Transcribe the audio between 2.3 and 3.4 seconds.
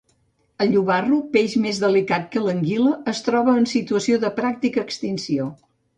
que l'anguila, es